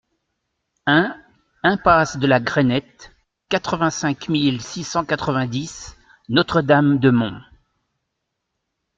un 0.87 1.15
impasse 1.61 2.17
de 2.17 2.25
la 2.25 2.39
Grainette, 2.39 3.11
quatre-vingt-cinq 3.49 4.29
mille 4.29 4.59
six 4.59 4.83
cent 4.83 5.05
quatre-vingt-dix 5.05 5.95
Notre-Dame-de-Monts 6.27 7.43